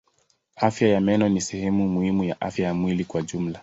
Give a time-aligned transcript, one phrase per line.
[0.55, 3.59] Afya ya meno ni sehemu muhimu ya afya ya mwili kwa jumla.